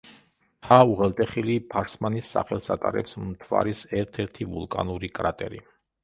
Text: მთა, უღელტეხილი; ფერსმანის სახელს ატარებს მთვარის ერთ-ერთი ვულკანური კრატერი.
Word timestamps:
მთა, 0.03 0.77
უღელტეხილი; 0.91 1.57
ფერსმანის 1.73 2.31
სახელს 2.35 2.69
ატარებს 2.75 3.13
მთვარის 3.25 3.83
ერთ-ერთი 3.99 4.47
ვულკანური 4.55 5.11
კრატერი. 5.21 5.61